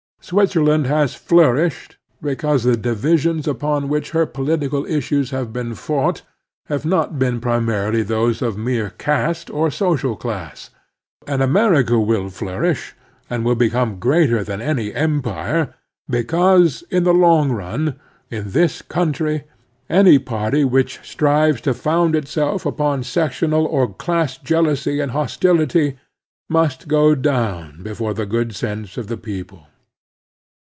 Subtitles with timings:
[0.23, 6.21] Switzerland has flourished because the divisions upon which her political issues have been fought
[6.67, 10.69] have not been primarily those of mere caste or social class,
[11.27, 12.95] and America will flourish
[13.31, 15.73] and will become greater than A Political Factor 75 any empire
[16.07, 17.99] because, in the long run,
[18.29, 19.43] in this coun try,
[19.89, 25.97] any party which strives to found itself upon sectional or class jealousy and hostility
[26.47, 29.65] must go down before the good sense of the people.